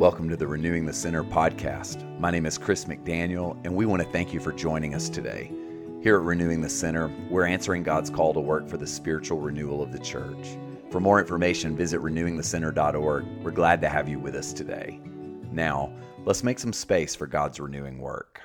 [0.00, 2.18] Welcome to the Renewing the Center podcast.
[2.18, 5.52] My name is Chris McDaniel, and we want to thank you for joining us today.
[6.02, 9.82] Here at Renewing the Center, we're answering God's call to work for the spiritual renewal
[9.82, 10.56] of the church.
[10.90, 13.26] For more information, visit renewingthecenter.org.
[13.42, 15.02] We're glad to have you with us today.
[15.52, 15.92] Now,
[16.24, 18.40] let's make some space for God's renewing work.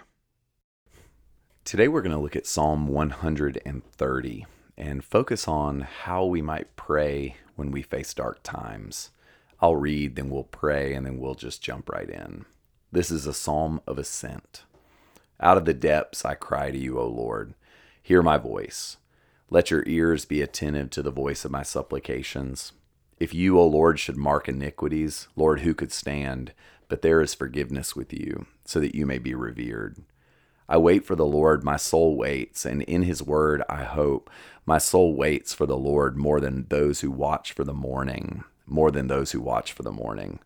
[1.63, 4.45] Today, we're going to look at Psalm 130
[4.77, 9.11] and focus on how we might pray when we face dark times.
[9.61, 12.45] I'll read, then we'll pray, and then we'll just jump right in.
[12.91, 14.63] This is a psalm of ascent.
[15.39, 17.53] Out of the depths I cry to you, O Lord.
[18.01, 18.97] Hear my voice.
[19.49, 22.73] Let your ears be attentive to the voice of my supplications.
[23.17, 26.53] If you, O Lord, should mark iniquities, Lord, who could stand?
[26.89, 29.97] But there is forgiveness with you, so that you may be revered.
[30.67, 34.29] I wait for the Lord, my soul waits, and in his word I hope.
[34.65, 38.91] My soul waits for the Lord more than those who watch for the morning more
[38.91, 40.39] than those who watch for the morning.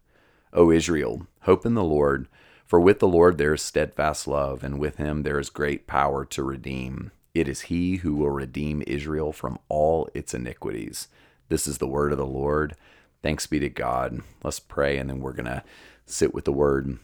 [0.54, 2.28] O Israel, hope in the Lord,
[2.66, 6.26] for with the Lord there is steadfast love, and with him there is great power
[6.26, 7.12] to redeem.
[7.34, 11.08] It is he who will redeem Israel from all its iniquities.
[11.48, 12.76] This is the word of the Lord.
[13.22, 14.22] Thanks be to God.
[14.44, 15.64] Let's pray, and then we're going to
[16.06, 16.98] sit with the word.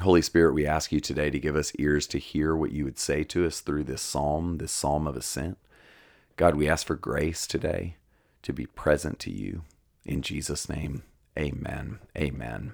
[0.00, 2.98] Holy Spirit, we ask you today to give us ears to hear what you would
[2.98, 5.58] say to us through this psalm, this psalm of ascent.
[6.36, 7.96] God, we ask for grace today
[8.42, 9.62] to be present to you.
[10.04, 11.02] In Jesus' name,
[11.38, 11.98] amen.
[12.16, 12.72] Amen.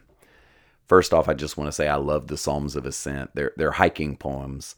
[0.87, 3.31] First off, I just want to say I love the Psalms of Ascent.
[3.35, 4.75] They're, they're hiking poems,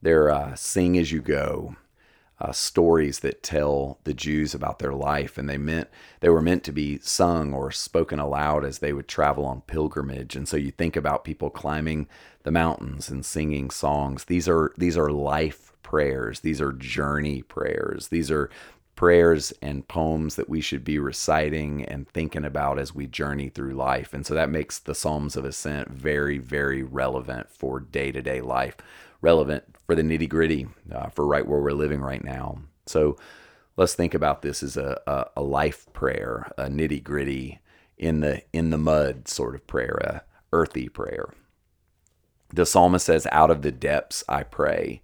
[0.00, 1.76] they're uh, sing as you go.
[2.40, 5.86] Uh, stories that tell the Jews about their life, and they meant
[6.18, 10.34] they were meant to be sung or spoken aloud as they would travel on pilgrimage.
[10.34, 12.08] And so you think about people climbing
[12.42, 14.24] the mountains and singing songs.
[14.24, 16.40] These are these are life prayers.
[16.40, 18.08] These are journey prayers.
[18.08, 18.50] These are
[19.02, 23.72] prayers and poems that we should be reciting and thinking about as we journey through
[23.72, 24.14] life.
[24.14, 28.40] And so that makes the Psalms of Ascent very, very relevant for day to day
[28.40, 28.76] life,
[29.20, 32.58] relevant for the nitty gritty, uh, for right where we're living right now.
[32.86, 33.16] So
[33.76, 37.58] let's think about this as a, a, a life prayer, a nitty gritty,
[37.98, 41.34] in the in the mud sort of prayer, a earthy prayer.
[42.54, 45.02] The psalmist says, "Out of the depths I pray."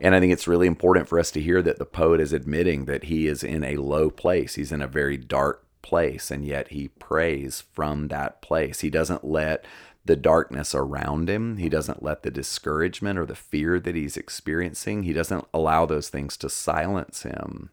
[0.00, 2.84] And I think it's really important for us to hear that the poet is admitting
[2.84, 4.54] that he is in a low place.
[4.54, 8.80] He's in a very dark place, and yet he prays from that place.
[8.80, 9.64] He doesn't let
[10.04, 15.02] the darkness around him, he doesn't let the discouragement or the fear that he's experiencing,
[15.02, 17.68] he doesn't allow those things to silence him.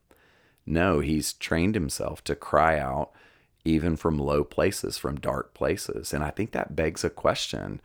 [0.66, 3.12] No, he's trained himself to cry out
[3.63, 6.13] even from low places, from dark places.
[6.13, 7.81] And I think that begs a question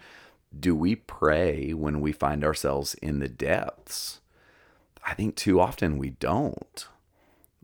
[0.59, 4.21] do we pray when we find ourselves in the depths?
[5.05, 6.87] I think too often we don't.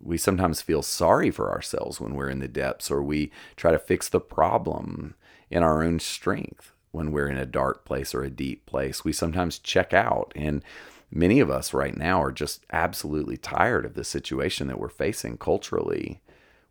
[0.02, 3.78] We sometimes feel sorry for ourselves when we're in the depths, or we try to
[3.78, 5.14] fix the problem
[5.50, 9.04] in our own strength when we're in a dark place or a deep place.
[9.04, 10.32] We sometimes check out.
[10.34, 10.62] And
[11.10, 15.36] many of us right now are just absolutely tired of the situation that we're facing
[15.36, 16.20] culturally.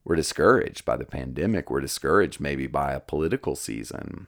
[0.04, 1.70] We're discouraged by the pandemic.
[1.70, 4.28] We're discouraged maybe by a political season.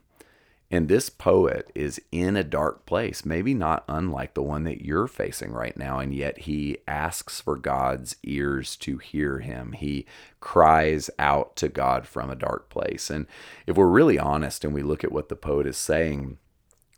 [0.70, 5.08] And this poet is in a dark place, maybe not unlike the one that you're
[5.08, 6.00] facing right now.
[6.00, 9.72] And yet he asks for God's ears to hear him.
[9.72, 10.06] He
[10.42, 13.10] cries out to God from a dark place.
[13.10, 13.28] And
[13.66, 16.38] if we're really honest and we look at what the poet is saying,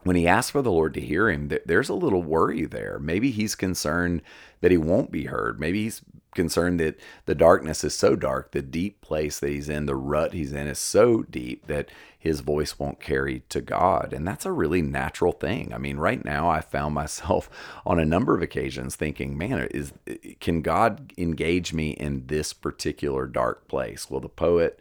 [0.04, 2.98] when he asks for the Lord to hear him, there's a little worry there.
[3.00, 4.24] Maybe he's concerned
[4.62, 5.60] that he won't be heard.
[5.60, 6.02] Maybe he's
[6.36, 10.34] concerned that the darkness is so dark, the deep place that he's in, the rut
[10.34, 14.14] he's in is so deep that his voice won't carry to God.
[14.14, 15.74] And that's a really natural thing.
[15.74, 17.50] I mean, right now I found myself
[17.86, 19.94] on a number of occasions thinking, man, is
[20.40, 24.10] can God engage me in this particular dark place?
[24.10, 24.80] Well, the poet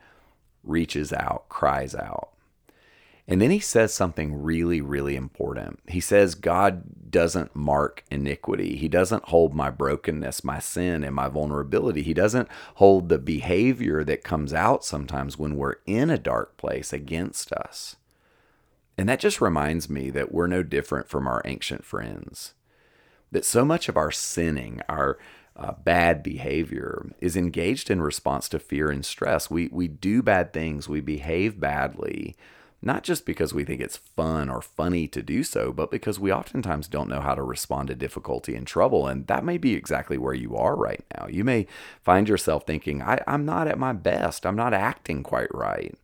[0.65, 2.31] reaches out, cries out.
[3.31, 5.81] And then he says something really, really important.
[5.87, 8.75] He says, God doesn't mark iniquity.
[8.77, 12.03] He doesn't hold my brokenness, my sin, and my vulnerability.
[12.03, 16.91] He doesn't hold the behavior that comes out sometimes when we're in a dark place
[16.95, 17.97] against us.
[18.97, 22.55] And that just reminds me that we're no different from our ancient friends.
[23.31, 25.19] That so much of our sinning, our
[25.55, 29.51] uh, bad behavior is engaged in response to fear and stress.
[29.51, 32.35] We, we do bad things, we behave badly
[32.81, 36.33] not just because we think it's fun or funny to do so, but because we
[36.33, 39.09] oftentimes don't know how to respond to difficulty and trouble.
[39.09, 41.27] And that may be exactly where you are right now.
[41.29, 41.67] You may
[42.03, 45.95] find yourself thinking, I, am not at my best, I'm not acting quite right.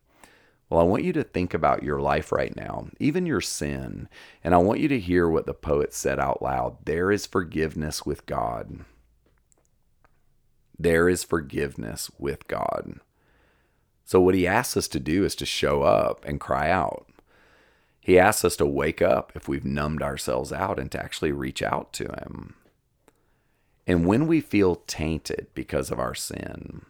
[0.69, 4.09] Well, I want you to think about your life right now, even your sin,
[4.43, 6.77] and I want you to hear what the poet said out loud.
[6.85, 8.83] There is forgiveness with God.
[10.77, 12.99] There is forgiveness with God.
[14.05, 17.07] So, what he asks us to do is to show up and cry out.
[18.05, 21.63] He asks us to wake up if we've numbed ourselves out and to actually reach
[21.63, 22.53] out to Him.
[23.87, 26.85] And when we feel tainted because of our sin,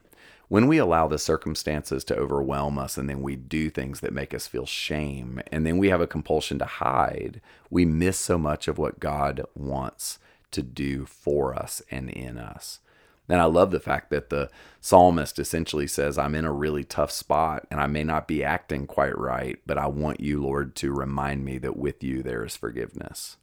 [0.49, 4.33] when we allow the circumstances to overwhelm us and then we do things that make
[4.33, 7.39] us feel shame and then we have a compulsion to hide,
[7.69, 10.19] we miss so much of what God wants
[10.51, 12.79] to do for us and in us.
[13.27, 14.49] And I love the fact that the
[14.81, 18.85] psalmist essentially says, I'm in a really tough spot and I may not be acting
[18.85, 22.55] quite right, but I want you, Lord, to remind me that with you there is
[22.55, 23.37] forgiveness.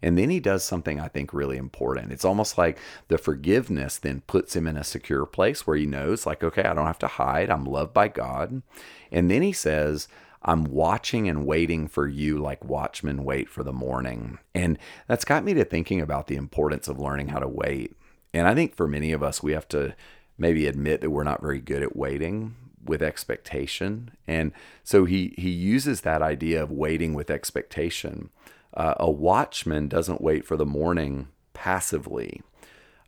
[0.00, 2.12] And then he does something I think really important.
[2.12, 2.78] It's almost like
[3.08, 6.74] the forgiveness then puts him in a secure place where he knows, like, okay, I
[6.74, 7.50] don't have to hide.
[7.50, 8.62] I'm loved by God.
[9.10, 10.08] And then he says,
[10.42, 14.38] I'm watching and waiting for you like watchmen wait for the morning.
[14.54, 14.78] And
[15.08, 17.96] that's got me to thinking about the importance of learning how to wait.
[18.34, 19.94] And I think for many of us, we have to
[20.36, 22.54] maybe admit that we're not very good at waiting
[22.84, 24.10] with expectation.
[24.26, 24.52] And
[24.84, 28.30] so he he uses that idea of waiting with expectation.
[28.74, 32.42] Uh, a watchman doesn't wait for the morning passively.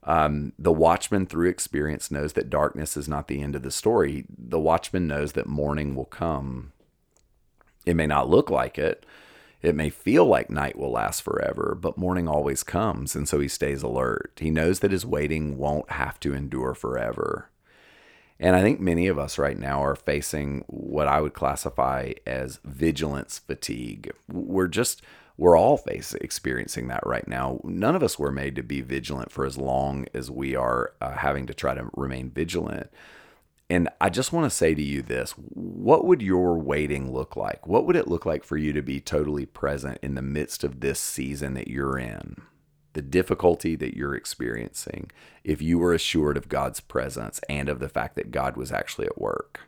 [0.02, 4.24] Um, the watchman, through experience, knows that darkness is not the end of the story.
[4.28, 6.72] The watchman knows that morning will come.
[7.84, 9.04] It may not look like it,
[9.62, 13.48] it may feel like night will last forever, but morning always comes, and so he
[13.48, 14.32] stays alert.
[14.40, 17.50] He knows that his waiting won't have to endure forever.
[18.38, 22.58] And I think many of us right now are facing what I would classify as
[22.64, 24.10] vigilance fatigue.
[24.32, 25.02] We're just,
[25.36, 27.60] we're all facing experiencing that right now.
[27.62, 31.12] None of us were made to be vigilant for as long as we are uh,
[31.12, 32.88] having to try to remain vigilant.
[33.70, 37.68] And I just want to say to you this what would your waiting look like?
[37.68, 40.80] What would it look like for you to be totally present in the midst of
[40.80, 42.42] this season that you're in?
[42.94, 45.12] The difficulty that you're experiencing,
[45.44, 49.06] if you were assured of God's presence and of the fact that God was actually
[49.06, 49.60] at work.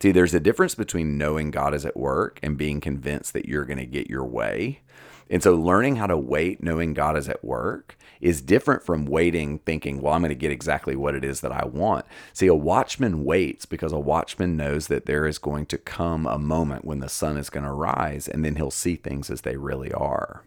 [0.00, 3.66] See, there's a difference between knowing God is at work and being convinced that you're
[3.66, 4.80] going to get your way.
[5.28, 9.58] And so learning how to wait, knowing God is at work, is different from waiting,
[9.58, 12.06] thinking, well, I'm going to get exactly what it is that I want.
[12.32, 16.38] See, a watchman waits because a watchman knows that there is going to come a
[16.38, 19.56] moment when the sun is going to rise and then he'll see things as they
[19.56, 20.44] really are.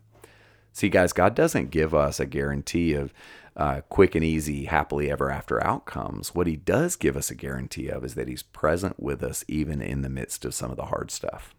[0.72, 3.14] See, guys, God doesn't give us a guarantee of
[3.58, 6.34] uh, quick and easy, happily ever after outcomes.
[6.34, 9.82] What he does give us a guarantee of is that he's present with us even
[9.82, 11.54] in the midst of some of the hard stuff.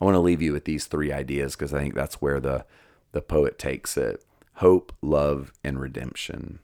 [0.00, 2.64] I want to leave you with these three ideas because I think that's where the,
[3.12, 4.24] the poet takes it
[4.54, 6.58] hope, love, and redemption.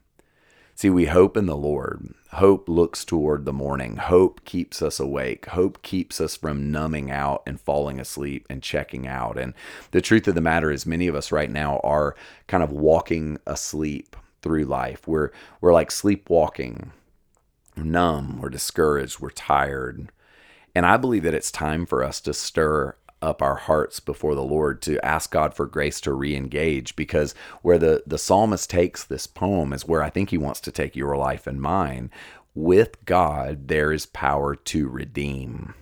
[0.77, 2.13] See, we hope in the Lord.
[2.33, 3.95] Hope looks toward the morning.
[3.95, 5.45] Hope keeps us awake.
[5.45, 9.37] Hope keeps us from numbing out and falling asleep and checking out.
[9.37, 9.53] And
[9.91, 12.13] the truth of the matter is, many of us right now are
[12.47, 15.07] kind of walking asleep through life.
[15.07, 15.31] We're,
[15.61, 16.91] we're like sleepwalking,
[17.77, 20.09] numb, we're discouraged, we're tired.
[20.75, 24.43] And I believe that it's time for us to stir up our hearts before the
[24.43, 29.27] Lord to ask God for grace to re-engage because where the the psalmist takes this
[29.27, 32.11] poem is where I think he wants to take your life and mine
[32.53, 35.73] with God there is power to redeem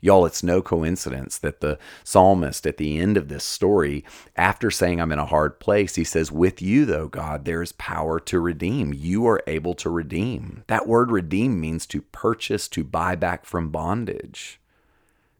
[0.00, 4.04] Y'all, it's no coincidence that the psalmist at the end of this story,
[4.36, 7.72] after saying, I'm in a hard place, he says, With you, though, God, there is
[7.72, 8.92] power to redeem.
[8.92, 10.64] You are able to redeem.
[10.66, 14.60] That word redeem means to purchase, to buy back from bondage.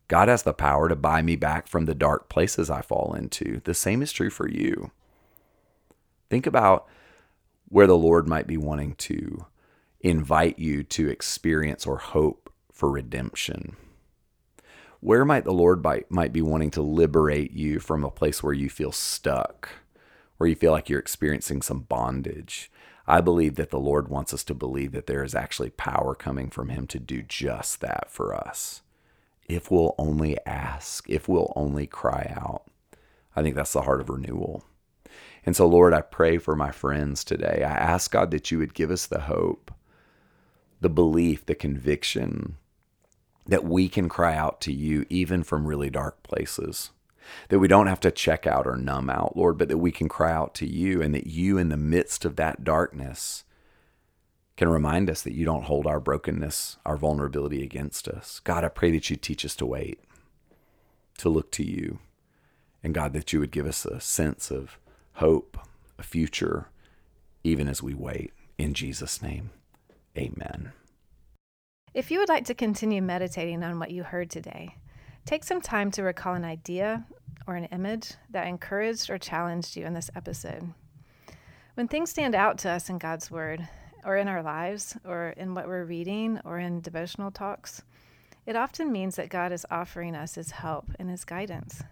[0.08, 3.60] God has the power to buy me back from the dark places I fall into.
[3.64, 4.92] The same is true for you.
[6.30, 6.86] Think about
[7.68, 9.46] where the Lord might be wanting to
[10.00, 13.76] invite you to experience or hope for redemption.
[15.00, 18.70] Where might the Lord might be wanting to liberate you from a place where you
[18.70, 19.68] feel stuck,
[20.36, 22.70] where you feel like you're experiencing some bondage?
[23.08, 26.50] I believe that the Lord wants us to believe that there is actually power coming
[26.50, 28.82] from Him to do just that for us
[29.48, 32.64] if we'll only ask, if we'll only cry out.
[33.34, 34.64] I think that's the heart of renewal.
[35.44, 37.62] And so, Lord, I pray for my friends today.
[37.64, 39.72] I ask God that you would give us the hope,
[40.80, 42.56] the belief, the conviction
[43.46, 46.90] that we can cry out to you even from really dark places.
[47.48, 50.08] That we don't have to check out or numb out, Lord, but that we can
[50.08, 53.44] cry out to you and that you, in the midst of that darkness,
[54.56, 58.40] can remind us that you don't hold our brokenness, our vulnerability against us.
[58.40, 60.00] God, I pray that you teach us to wait,
[61.18, 61.98] to look to you.
[62.82, 64.78] And God, that you would give us a sense of
[65.14, 65.58] hope,
[65.98, 66.68] a future,
[67.44, 68.32] even as we wait.
[68.58, 69.50] In Jesus' name,
[70.16, 70.72] amen.
[71.92, 74.76] If you would like to continue meditating on what you heard today,
[75.24, 77.06] take some time to recall an idea
[77.46, 80.72] or an image that encouraged or challenged you in this episode.
[81.74, 83.68] When things stand out to us in God's Word,
[84.06, 87.82] or in our lives or in what we're reading or in devotional talks,
[88.46, 91.82] It often means that God is offering us His help and His guidance.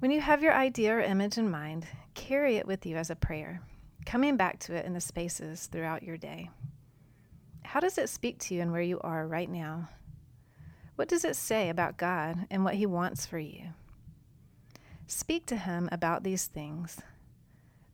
[0.00, 3.14] When you have your idea or image in mind, carry it with you as a
[3.14, 3.62] prayer,
[4.04, 6.50] coming back to it in the spaces throughout your day.
[7.62, 9.88] How does it speak to you and where you are right now?
[10.96, 13.68] What does it say about God and what He wants for you?
[15.06, 17.00] Speak to Him about these things.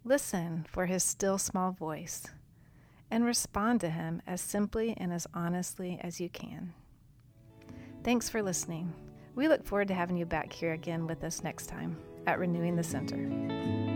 [0.02, 2.26] Listen for His still small voice
[3.12, 6.72] and respond to Him as simply and as honestly as you can.
[8.02, 8.92] Thanks for listening.
[9.34, 12.74] We look forward to having you back here again with us next time at Renewing
[12.74, 13.91] the Center.